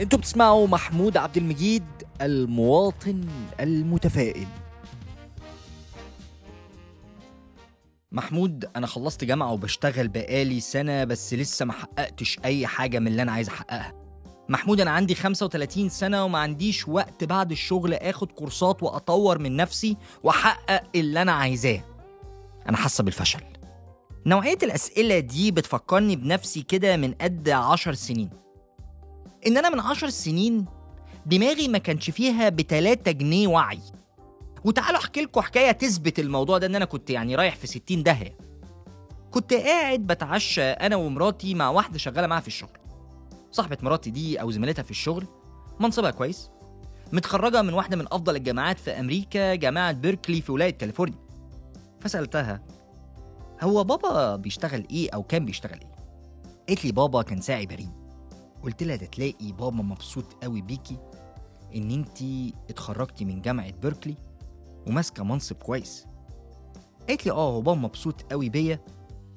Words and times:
أنتوا 0.00 0.18
بتسمعوا 0.18 0.66
محمود 0.66 1.16
عبد 1.16 1.36
المجيد 1.36 1.84
المواطن 2.22 3.24
المتفائل. 3.60 4.46
محمود 8.12 8.64
أنا 8.76 8.86
خلصت 8.86 9.24
جامعة 9.24 9.52
وبشتغل 9.52 10.08
بقالي 10.08 10.60
سنة 10.60 11.04
بس 11.04 11.34
لسه 11.34 11.64
ما 11.64 11.72
حققتش 11.72 12.38
أي 12.44 12.66
حاجة 12.66 12.98
من 12.98 13.06
اللي 13.06 13.22
أنا 13.22 13.32
عايز 13.32 13.48
أحققها. 13.48 13.92
محمود 14.48 14.80
أنا 14.80 14.90
عندي 14.90 15.14
35 15.14 15.88
سنة 15.88 16.24
وما 16.24 16.38
عنديش 16.38 16.88
وقت 16.88 17.24
بعد 17.24 17.50
الشغل 17.50 17.94
آخد 17.94 18.32
كورسات 18.32 18.82
وأطور 18.82 19.38
من 19.38 19.56
نفسي 19.56 19.96
وأحقق 20.22 20.82
اللي 20.94 21.22
أنا 21.22 21.32
عايزاه. 21.32 21.80
أنا 22.68 22.76
حاسة 22.76 23.04
بالفشل. 23.04 23.40
نوعية 24.26 24.58
الأسئلة 24.62 25.18
دي 25.18 25.50
بتفكرني 25.50 26.16
بنفسي 26.16 26.62
كده 26.62 26.96
من 26.96 27.12
قد 27.14 27.48
عشر 27.48 27.94
سنين. 27.94 28.30
إن 29.46 29.56
أنا 29.56 29.70
من 29.70 29.80
عشر 29.80 30.08
سنين 30.08 30.64
دماغي 31.26 31.68
ما 31.68 31.78
كانش 31.78 32.10
فيها 32.10 32.48
بتلاتة 32.48 33.10
جنيه 33.10 33.48
وعي. 33.48 33.78
وتعالوا 34.64 34.98
أحكي 34.98 35.20
لكم 35.20 35.40
حكاية 35.40 35.72
تثبت 35.72 36.18
الموضوع 36.18 36.58
ده 36.58 36.66
إن 36.66 36.74
أنا 36.74 36.84
كنت 36.84 37.10
يعني 37.10 37.34
رايح 37.34 37.56
في 37.56 37.66
60 37.66 38.02
داهية. 38.02 38.36
كنت 39.30 39.52
قاعد 39.52 40.00
بتعشى 40.06 40.62
أنا 40.62 40.96
ومراتي 40.96 41.54
مع 41.54 41.68
واحدة 41.70 41.98
شغالة 41.98 42.26
معاها 42.26 42.40
في 42.40 42.48
الشغل. 42.48 42.78
صاحبة 43.50 43.78
مراتي 43.82 44.10
دي 44.10 44.40
أو 44.40 44.50
زميلتها 44.50 44.82
في 44.82 44.90
الشغل 44.90 45.26
منصبها 45.80 46.10
كويس. 46.10 46.50
متخرجة 47.12 47.62
من 47.62 47.74
واحدة 47.74 47.96
من 47.96 48.06
أفضل 48.12 48.36
الجامعات 48.36 48.78
في 48.78 48.90
أمريكا 48.90 49.54
جامعة 49.54 49.92
بيركلي 49.92 50.40
في 50.40 50.52
ولاية 50.52 50.70
كاليفورنيا. 50.70 51.18
فسألتها 52.00 52.62
هو 53.62 53.84
بابا 53.84 54.36
بيشتغل 54.36 54.86
إيه 54.90 55.10
أو 55.10 55.22
كان 55.22 55.44
بيشتغل 55.44 55.80
إيه؟ 55.80 55.90
قالت 56.68 56.84
لي 56.84 56.92
بابا 56.92 57.22
كان 57.22 57.40
ساعي 57.40 57.66
بريد 57.66 57.99
قلت 58.62 58.82
لها 58.82 58.96
ده 58.96 59.06
تلاقي 59.06 59.52
بابا 59.52 59.82
مبسوط 59.82 60.24
قوي 60.42 60.62
بيكي 60.62 60.96
ان 61.74 61.90
انتي 61.90 62.54
اتخرجتي 62.70 63.24
من 63.24 63.42
جامعة 63.42 63.70
بيركلي 63.70 64.14
وماسكة 64.86 65.24
منصب 65.24 65.56
كويس. 65.56 66.06
قالت 67.08 67.26
لي 67.26 67.32
آه 67.32 67.50
هو 67.50 67.60
بابا 67.60 67.80
مبسوط 67.80 68.22
قوي 68.22 68.48
بيا 68.48 68.80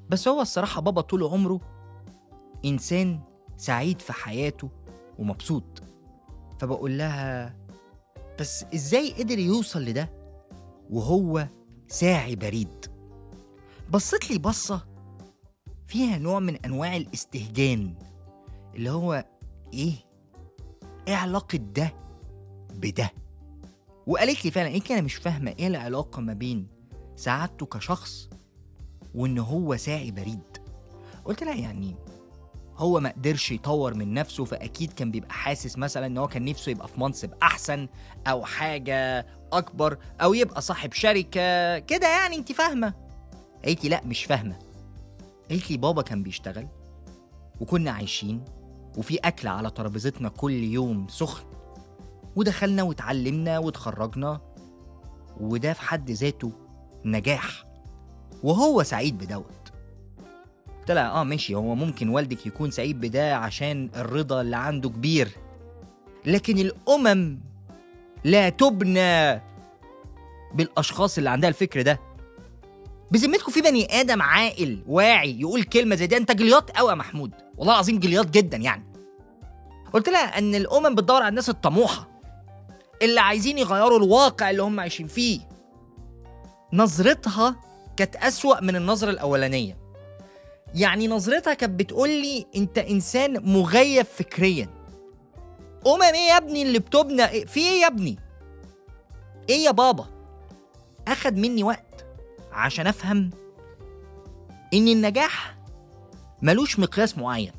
بس 0.09 0.27
هو 0.27 0.41
الصراحة 0.41 0.81
بابا 0.81 1.01
طول 1.01 1.23
عمره 1.23 1.59
إنسان 2.65 3.19
سعيد 3.57 4.01
في 4.01 4.13
حياته 4.13 4.69
ومبسوط. 5.19 5.83
فبقول 6.59 6.97
لها 6.97 7.55
بس 8.39 8.65
إزاي 8.73 9.13
قدر 9.13 9.39
يوصل 9.39 9.81
لده؟ 9.85 10.09
وهو 10.89 11.47
ساعي 11.87 12.35
بريد. 12.35 12.85
بصت 13.89 14.31
لي 14.31 14.37
بصة 14.37 14.85
فيها 15.87 16.17
نوع 16.17 16.39
من 16.39 16.55
أنواع 16.55 16.95
الاستهجان. 16.95 17.93
اللي 18.75 18.89
هو 18.91 19.25
إيه؟ 19.73 19.93
إيه 21.07 21.15
علاقة 21.15 21.57
ده 21.57 21.93
بده؟ 22.75 23.11
وقالت 24.07 24.45
لي 24.45 24.51
فعلا 24.51 24.67
إيه 24.67 24.81
أنا 24.91 25.01
مش 25.01 25.15
فاهمة 25.15 25.55
إيه 25.59 25.67
العلاقة 25.67 26.21
ما 26.21 26.33
بين 26.33 26.67
سعادته 27.15 27.65
كشخص 27.65 28.29
وإن 29.15 29.37
هو 29.37 29.77
ساعي 29.77 30.11
بريد. 30.11 30.39
قلت 31.25 31.43
لها 31.43 31.55
يعني 31.55 31.95
هو 32.77 32.99
ما 32.99 33.09
قدرش 33.09 33.51
يطور 33.51 33.93
من 33.93 34.13
نفسه 34.13 34.45
فأكيد 34.45 34.93
كان 34.93 35.11
بيبقى 35.11 35.33
حاسس 35.33 35.77
مثلا 35.77 36.05
إن 36.05 36.17
هو 36.17 36.27
كان 36.27 36.45
نفسه 36.45 36.69
يبقى 36.69 36.87
في 36.87 36.99
منصب 36.99 37.29
أحسن 37.43 37.87
أو 38.27 38.45
حاجة 38.45 39.27
أكبر 39.53 39.97
أو 40.21 40.33
يبقى 40.33 40.61
صاحب 40.61 40.93
شركة. 40.93 41.79
كده 41.79 42.07
يعني 42.07 42.35
انت 42.35 42.51
فاهمة؟ 42.51 42.93
قالت 43.65 43.83
لي 43.83 43.89
لا 43.89 44.01
مش 44.05 44.23
فاهمة. 44.25 44.59
قالت 45.49 45.71
لي 45.71 45.77
بابا 45.77 46.01
كان 46.01 46.23
بيشتغل 46.23 46.67
وكنا 47.61 47.91
عايشين 47.91 48.45
وفي 48.97 49.17
أكل 49.17 49.47
على 49.47 49.69
ترابيزتنا 49.69 50.29
كل 50.29 50.51
يوم 50.51 51.07
سخن. 51.09 51.43
ودخلنا 52.35 52.83
واتعلمنا 52.83 53.59
واتخرجنا 53.59 54.41
وده 55.39 55.73
في 55.73 55.81
حد 55.81 56.11
ذاته 56.11 56.51
نجاح. 57.05 57.65
وهو 58.43 58.83
سعيد 58.83 59.17
بدوت. 59.17 59.45
لها 60.89 61.09
آه 61.11 61.23
ماشي 61.23 61.55
هو 61.55 61.75
ممكن 61.75 62.09
والدك 62.09 62.45
يكون 62.45 62.71
سعيد 62.71 63.01
بده 63.01 63.35
عشان 63.35 63.89
الرضا 63.95 64.41
اللي 64.41 64.55
عنده 64.55 64.89
كبير. 64.89 65.29
لكن 66.25 66.57
الأمم 66.57 67.39
لا 68.23 68.49
تبنى 68.49 69.41
بالأشخاص 70.53 71.17
اللي 71.17 71.29
عندها 71.29 71.49
الفكر 71.49 71.81
ده. 71.81 71.99
بذمتكم 73.11 73.51
في 73.51 73.61
بني 73.61 74.01
آدم 74.01 74.21
عاقل 74.21 74.83
واعي 74.87 75.39
يقول 75.39 75.63
كلمة 75.63 75.95
زي 75.95 76.07
دي؟ 76.07 76.17
أنت 76.17 76.31
جلياط 76.31 76.71
قوي 76.71 76.89
يا 76.89 76.95
محمود. 76.95 77.31
والله 77.57 77.73
العظيم 77.73 77.99
جلياط 77.99 78.25
جدا 78.29 78.57
يعني. 78.57 78.83
قلت 79.93 80.09
لها 80.09 80.37
إن 80.37 80.55
الأمم 80.55 80.95
بتدور 80.95 81.17
على 81.21 81.29
الناس 81.29 81.49
الطموحة 81.49 82.07
اللي 83.01 83.19
عايزين 83.19 83.57
يغيروا 83.57 83.97
الواقع 83.97 84.49
اللي 84.49 84.63
هم 84.63 84.79
عايشين 84.79 85.07
فيه. 85.07 85.39
نظرتها 86.73 87.55
كانت 87.97 88.15
أسوأ 88.15 88.61
من 88.61 88.75
النظرة 88.75 89.09
الأولانية. 89.09 89.77
يعني 90.75 91.07
نظرتها 91.07 91.53
كانت 91.53 91.79
بتقول 91.79 92.09
لي 92.09 92.45
أنت 92.55 92.77
إنسان 92.77 93.53
مغيب 93.53 94.05
فكريا. 94.05 94.69
أمم 95.87 96.01
إيه 96.01 96.29
يا 96.29 96.37
ابني 96.37 96.61
اللي 96.61 96.79
بتبنى؟ 96.79 97.25
إيه؟ 97.29 97.45
في 97.45 97.59
إيه 97.59 97.81
يا 97.81 97.87
ابني؟ 97.87 98.19
إيه 99.49 99.65
يا 99.65 99.71
بابا؟ 99.71 100.05
أخد 101.07 101.37
مني 101.37 101.63
وقت 101.63 102.05
عشان 102.51 102.87
أفهم 102.87 103.29
إن 104.73 104.87
النجاح 104.87 105.57
ملوش 106.43 106.79
مقياس 106.79 107.17
معين. 107.17 107.51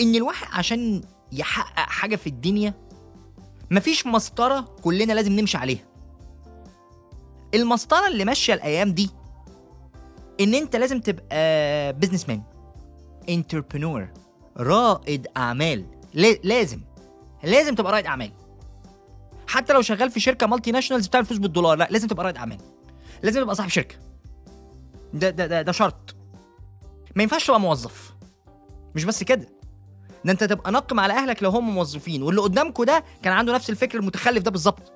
إن 0.00 0.14
الواحد 0.14 0.46
عشان 0.52 1.02
يحقق 1.32 1.88
حاجة 1.90 2.16
في 2.16 2.26
الدنيا 2.26 2.74
مفيش 3.70 4.06
مسطرة 4.06 4.60
كلنا 4.82 5.12
لازم 5.12 5.32
نمشي 5.32 5.56
عليها. 5.58 5.84
المسطرة 7.54 8.06
اللي 8.08 8.24
ماشية 8.24 8.54
الأيام 8.54 8.92
دي 8.92 9.10
إن 10.40 10.54
أنت 10.54 10.76
لازم 10.76 11.00
تبقى 11.00 11.92
بزنس 11.92 12.28
مان 12.28 12.42
entrepreneur 13.28 14.08
رائد 14.56 15.26
أعمال. 15.36 15.84
لا- 16.14 16.38
لازم 16.44 16.80
لازم 17.44 17.74
تبقى 17.74 17.92
رائد 17.92 18.06
أعمال. 18.06 18.32
حتى 19.48 19.72
لو 19.72 19.82
شغال 19.82 20.10
في 20.10 20.20
شركة 20.20 20.46
multinationals 20.46 21.06
بتعمل 21.06 21.26
فلوس 21.26 21.38
بالدولار 21.38 21.78
لا 21.78 21.88
لازم 21.90 22.08
تبقى 22.08 22.24
رائد 22.24 22.36
أعمال. 22.36 22.58
لازم 23.22 23.42
تبقى 23.42 23.54
صاحب 23.54 23.68
شركة. 23.68 23.96
ده 25.14 25.30
ده 25.30 25.46
ده, 25.46 25.62
ده 25.62 25.72
شرط. 25.72 26.14
ما 27.18 27.22
ينفعش 27.22 27.46
تبقى 27.46 27.60
موظف. 27.60 28.14
مش 28.94 29.04
بس 29.04 29.22
كده. 29.22 29.48
ده 30.24 30.32
انت 30.32 30.44
تبقى 30.44 30.72
نقم 30.72 31.00
على 31.00 31.12
أهلك 31.12 31.42
لو 31.42 31.50
هم 31.50 31.74
موظفين 31.74 32.22
واللي 32.22 32.40
قدامكم 32.40 32.84
ده 32.84 33.04
كان 33.22 33.32
عنده 33.32 33.54
نفس 33.54 33.70
الفكر 33.70 33.98
المتخلف 33.98 34.42
ده 34.42 34.50
بالظبط. 34.50 34.92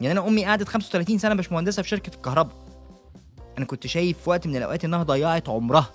يعني 0.00 0.12
أنا 0.20 0.28
أمي 0.28 0.44
قعدت 0.44 0.68
35 0.68 1.18
سنة 1.18 1.34
مش 1.34 1.52
مهندسة 1.52 1.82
في 1.82 1.88
شركة 1.88 2.14
الكهرباء. 2.14 2.56
أنا 3.58 3.66
كنت 3.66 3.86
شايف 3.86 4.18
في 4.22 4.30
وقت 4.30 4.46
من 4.46 4.56
الأوقات 4.56 4.84
إنها 4.84 5.02
ضيعت 5.02 5.48
عمرها. 5.48 5.90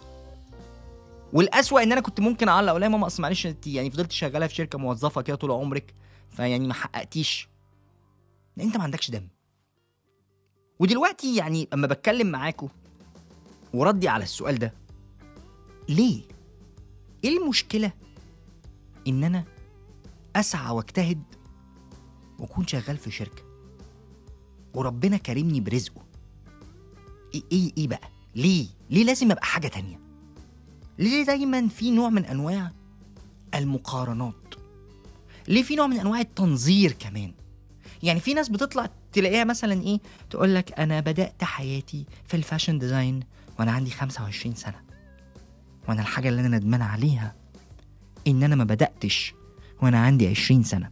والأسوأ 1.33 1.83
إن 1.83 1.91
أنا 1.91 2.01
كنت 2.01 2.19
ممكن 2.19 2.47
أعلق 2.47 2.69
أقول 2.69 2.81
لها 2.81 2.89
ماما 2.89 3.07
أصل 3.07 3.23
معلش 3.23 3.45
أنت 3.45 3.67
يعني 3.67 3.91
فضلت 3.91 4.11
شغالة 4.11 4.47
في 4.47 4.55
شركة 4.55 4.79
موظفة 4.79 5.21
كده 5.21 5.35
طول 5.35 5.51
عمرك 5.51 5.93
فيعني 6.29 6.67
ما 6.67 6.73
حققتيش. 6.73 7.49
أنت 8.59 8.77
ما 8.77 8.83
عندكش 8.83 9.11
دم. 9.11 9.27
ودلوقتي 10.79 11.35
يعني 11.35 11.67
اما 11.73 11.87
بتكلم 11.87 12.27
معاكم 12.27 12.67
وردي 13.73 14.07
على 14.07 14.23
السؤال 14.23 14.59
ده 14.59 14.73
ليه؟ 15.89 16.21
إيه 17.23 17.37
المشكلة؟ 17.37 17.91
إن 19.07 19.23
أنا 19.23 19.43
أسعى 20.35 20.71
وأجتهد 20.73 21.23
وأكون 22.39 22.67
شغال 22.67 22.97
في 22.97 23.11
شركة. 23.11 23.43
وربنا 24.73 25.17
كرمني 25.17 25.61
برزقه. 25.61 26.01
إيه 27.35 27.43
إيه 27.51 27.71
إيه 27.77 27.87
بقى؟ 27.87 28.09
ليه؟ 28.35 28.67
ليه 28.89 29.03
لازم 29.03 29.31
أبقى 29.31 29.45
حاجة 29.45 29.67
تانية؟ 29.67 29.99
ليه 30.99 31.23
دايما 31.25 31.67
في 31.67 31.91
نوع 31.91 32.09
من 32.09 32.25
أنواع 32.25 32.71
المقارنات؟ 33.55 34.33
ليه 35.47 35.63
في 35.63 35.75
نوع 35.75 35.87
من 35.87 35.99
أنواع 35.99 36.19
التنظير 36.19 36.91
كمان؟ 36.91 37.33
يعني 38.03 38.19
في 38.19 38.33
ناس 38.33 38.49
بتطلع 38.49 38.89
تلاقيها 39.13 39.43
مثلا 39.43 39.81
إيه؟ 39.81 39.99
تقول 40.29 40.55
لك 40.55 40.79
أنا 40.79 40.99
بدأت 40.99 41.43
حياتي 41.43 42.05
في 42.27 42.37
ال 42.37 42.42
fashion 42.42 42.79
design 42.79 43.19
وأنا 43.59 43.71
عندي 43.71 43.91
25 43.91 44.55
سنة. 44.55 44.86
وأنا 45.87 46.01
الحاجة 46.01 46.29
اللي 46.29 46.41
أنا 46.41 46.57
ندمان 46.57 46.81
عليها 46.81 47.35
إن 48.27 48.43
أنا 48.43 48.55
ما 48.55 48.63
بدأتش 48.63 49.33
وأنا 49.81 49.99
عندي 49.99 50.27
20 50.27 50.63
سنة. 50.63 50.89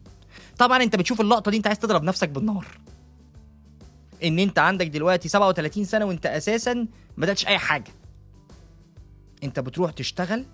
طبعا 0.57 0.83
أنت 0.83 0.95
بتشوف 0.95 1.21
اللقطة 1.21 1.51
دي 1.51 1.57
أنت 1.57 1.68
عايز 1.68 1.80
تضرب 1.80 2.03
نفسك 2.03 2.30
بالنار. 2.30 2.65
إن 4.24 4.39
أنت 4.39 4.59
عندك 4.59 4.88
دلوقتي 4.88 5.30
37 5.30 5.83
سنة 5.86 6.06
وأنت 6.06 6.25
أساسا 6.25 6.74
ما 6.74 6.88
بدأتش 7.18 7.47
أي 7.47 7.57
حاجة. 7.57 7.92
أنت 9.44 9.59
بتروح 9.59 9.92
تشتغل 9.92 10.45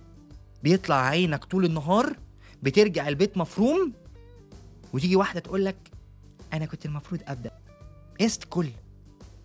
بيطلع 0.63 0.95
عينك 1.05 1.45
طول 1.45 1.65
النهار 1.65 2.17
بترجع 2.63 3.07
البيت 3.07 3.37
مفروم 3.37 3.93
وتيجي 4.93 5.15
واحدة 5.15 5.39
تقول 5.39 5.65
لك 5.65 5.77
أنا 6.53 6.65
كنت 6.65 6.85
المفروض 6.85 7.21
أبدأ. 7.27 7.51
است 8.21 8.43
كل 8.49 8.69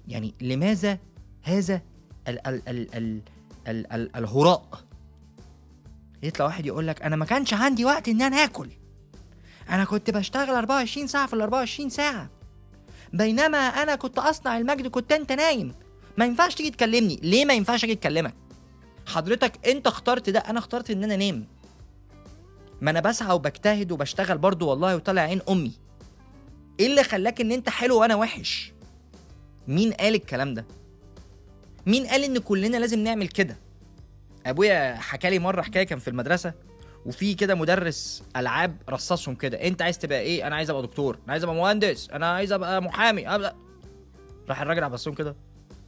يعني 0.08 0.34
لماذا 0.40 0.98
هذا 1.42 1.80
ال 2.28 2.46
ال 2.46 2.68
ال 2.68 2.94
ال 2.94 3.20
ال 3.66 3.92
ال 3.92 4.16
الهراء. 4.16 4.68
يطلع 6.22 6.46
واحد 6.46 6.66
يقول 6.66 6.86
لك 6.86 7.02
أنا 7.02 7.16
ما 7.16 7.24
كانش 7.24 7.54
عندي 7.54 7.84
وقت 7.84 8.08
ان 8.08 8.22
أنا 8.22 8.36
آكل. 8.44 8.68
أنا 9.70 9.84
كنت 9.84 10.10
بشتغل 10.10 10.50
24 10.50 11.06
ساعة 11.06 11.26
في 11.26 11.34
ال 11.34 11.40
24 11.40 11.88
ساعة. 11.90 12.30
بينما 13.12 13.58
أنا 13.58 13.94
كنت 13.96 14.18
أصنع 14.18 14.58
المجد 14.58 14.86
كنت 14.86 15.12
أنت 15.12 15.32
نايم. 15.32 15.74
ما 16.18 16.24
ينفعش 16.24 16.54
تيجي 16.54 16.70
تكلمني. 16.70 17.20
ليه 17.22 17.44
ما 17.44 17.54
ينفعش 17.54 17.84
أجي 17.84 17.92
أتكلمك؟ 17.92 18.34
حضرتك 19.06 19.66
أنت 19.68 19.86
اخترت 19.86 20.30
ده 20.30 20.38
أنا 20.40 20.58
اخترت 20.58 20.90
إن 20.90 21.04
أنا 21.04 21.14
أنام. 21.14 21.46
ما 22.80 22.90
أنا 22.90 23.00
بسعى 23.00 23.34
وبجتهد 23.34 23.92
وبشتغل 23.92 24.38
برضو 24.38 24.68
والله 24.68 24.96
وطالع 24.96 25.22
عين 25.22 25.40
أمي. 25.48 25.72
إيه 26.80 26.86
اللي 26.86 27.02
خلاك 27.04 27.40
إن 27.40 27.52
أنت 27.52 27.68
حلو 27.68 28.00
وأنا 28.00 28.14
وحش؟ 28.14 28.72
مين 29.68 29.92
قال 29.92 30.14
الكلام 30.14 30.54
ده؟ 30.54 30.66
مين 31.86 32.06
قال 32.06 32.24
إن 32.24 32.38
كلنا 32.38 32.76
لازم 32.76 32.98
نعمل 32.98 33.28
كده؟ 33.28 33.56
أبويا 34.46 34.94
حكى 34.94 35.30
لي 35.30 35.38
مرة 35.38 35.62
حكاية 35.62 35.84
كان 35.84 35.98
في 35.98 36.08
المدرسة 36.08 36.52
وفي 37.06 37.34
كده 37.34 37.54
مدرس 37.54 38.22
ألعاب 38.36 38.76
رصصهم 38.88 39.34
كده 39.34 39.56
أنت 39.66 39.82
عايز 39.82 39.98
تبقى 39.98 40.20
إيه؟ 40.20 40.46
أنا 40.46 40.56
عايز 40.56 40.70
أبقى 40.70 40.82
دكتور 40.82 41.18
أنا 41.24 41.32
عايز 41.32 41.42
أبقى 41.44 41.54
مهندس 41.56 42.10
أنا 42.10 42.30
عايز 42.32 42.52
أبقى 42.52 42.82
محامي 42.82 43.28
أبقى... 43.34 43.56
راح 44.48 44.60
الراجل 44.60 44.84
عبصهم 44.84 45.14
كده 45.14 45.36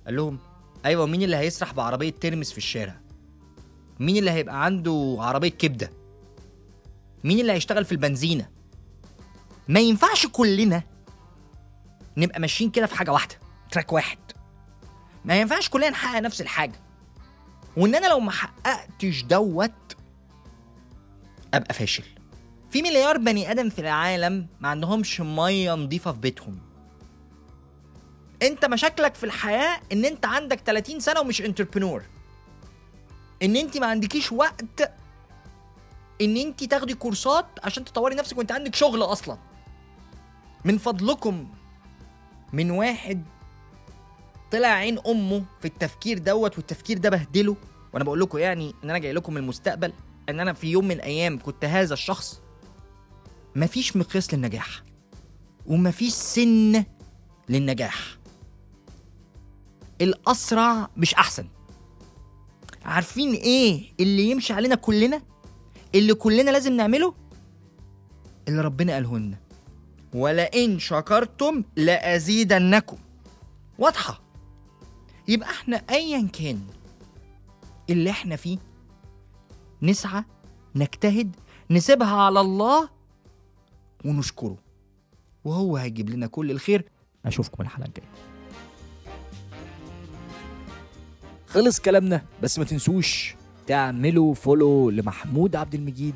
قال 0.06 0.17
لهم 0.17 0.39
أيوه 0.85 1.06
مين 1.06 1.23
اللي 1.23 1.37
هيسرح 1.37 1.73
بعربية 1.75 2.11
ترمس 2.11 2.53
في 2.53 2.59
الشارع؟ 2.59 3.00
مين 4.00 4.17
اللي 4.17 4.31
هيبقى 4.31 4.65
عنده 4.65 5.17
عربية 5.19 5.49
كبدة؟ 5.49 5.91
مين 7.25 7.41
اللي 7.41 7.53
هيشتغل 7.53 7.85
في 7.85 7.93
البنزينة؟ 7.93 8.49
ما 9.69 9.81
ينفعش 9.81 10.27
كلنا 10.27 10.83
نبقى 12.17 12.41
ماشيين 12.41 12.71
كده 12.71 12.87
في 12.87 12.95
حاجة 12.95 13.12
واحدة 13.12 13.35
تراك 13.71 13.93
واحد. 13.93 14.19
ما 15.28 15.40
ينفعش 15.40 15.69
كلنا 15.69 15.90
نحقق 15.90 16.20
نفس 16.20 16.40
الحاجة. 16.40 16.80
وإن 17.76 17.94
أنا 17.94 18.06
لو 18.06 18.20
ما 18.20 18.30
حققتش 18.30 19.22
دوت 19.22 19.96
أبقى 21.54 21.75
فاشل. 21.75 22.04
في 22.70 22.82
مليار 22.82 23.19
بني 23.19 23.50
آدم 23.50 23.69
في 23.69 23.78
العالم 23.80 24.46
ما 24.60 24.69
عندهمش 24.69 25.20
مية 25.20 25.72
نظيفة 25.75 26.12
في 26.12 26.19
بيتهم. 26.19 26.58
أنت 28.42 28.64
مشاكلك 28.64 29.14
في 29.14 29.25
الحياة 29.25 29.80
إن 29.92 30.04
أنت 30.04 30.26
عندك 30.26 30.60
30 30.60 31.00
سنة 31.00 31.20
ومش 31.20 31.42
انتربرنور 31.42 32.02
إن 33.42 33.56
أنت 33.56 33.78
ما 33.78 33.86
عندكيش 33.86 34.32
وقت 34.32 34.92
إن 36.20 36.36
أنت 36.36 36.64
تاخدي 36.64 36.94
كورسات 36.94 37.46
عشان 37.64 37.84
تطوري 37.84 38.14
نفسك 38.14 38.38
وأنت 38.38 38.52
عندك 38.52 38.75
شغل 38.75 39.02
أصلا. 39.02 39.38
من 40.64 40.78
فضلكم 40.78 41.48
من 42.52 42.70
واحد 42.70 43.25
طلع 44.53 44.69
عين 44.69 44.99
أمه 45.06 45.45
في 45.61 45.65
التفكير 45.65 46.19
دوت 46.19 46.56
والتفكير 46.59 46.99
ده 46.99 47.11
بهدله. 47.11 47.56
وأنا 47.93 48.05
بقول 48.05 48.21
لكم 48.21 48.39
يعني 48.39 48.75
إن 48.85 48.91
أنا 48.91 48.99
جاي 48.99 49.12
لكم 49.12 49.35
من 49.35 49.41
المستقبل 49.43 49.93
إن 50.29 50.41
أنا 50.41 50.53
في 50.53 50.67
يوم 50.67 50.85
من 50.85 50.91
الأيام 50.91 51.39
كنت 51.39 51.65
هذا 51.65 51.95
الشخص 51.95 52.41
مفيش 53.56 53.97
مقياس 53.97 54.35
للنجاح 54.35 54.83
ومفيش 55.67 56.12
سن 56.12 56.85
للنجاح. 57.49 58.19
الأسرع 60.00 60.89
مش 60.97 61.15
أحسن. 61.15 61.49
عارفين 62.85 63.33
إيه 63.35 63.83
اللي 64.00 64.31
يمشي 64.31 64.53
علينا 64.53 64.75
كلنا؟ 64.75 65.23
اللي 65.95 66.15
كلنا 66.15 66.50
لازم 66.50 66.73
نعمله؟ 66.73 67.15
اللي 68.49 68.61
ربنا 68.61 68.93
قاله 68.95 69.19
لنا 69.19 69.37
ولئن 70.15 70.79
شكرتم 70.79 71.65
لازيدنكم. 71.77 72.97
واضحة. 73.79 74.27
يبقى 75.28 75.50
إحنا 75.50 75.76
ايا 75.76 76.28
كان 76.32 76.60
اللي 77.90 78.10
إحنا 78.10 78.36
فيه 78.36 78.58
نسعى 79.82 80.25
نجتهد 80.75 81.36
نسيبها 81.70 82.16
على 82.16 82.40
الله 82.40 82.88
ونشكره. 84.04 84.56
وهو 85.44 85.76
هيجيب 85.76 86.10
لنا 86.10 86.26
كل 86.26 86.50
الخير. 86.50 86.84
أشوفكم 87.26 87.62
الحلقة 87.62 87.86
الجاية. 87.86 88.08
خلص 91.46 91.80
كلامنا 91.80 92.22
بس 92.42 92.58
ما 92.58 92.64
تنسوش 92.64 93.34
تعملوا 93.66 94.34
فولو 94.34 94.90
لمحمود 94.90 95.56
عبد 95.56 95.75
المجيد 95.75 96.14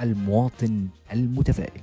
المواطن 0.00 0.88
المتفائل. 1.12 1.82